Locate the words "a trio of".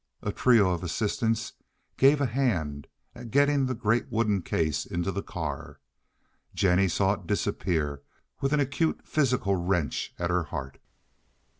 0.23-0.83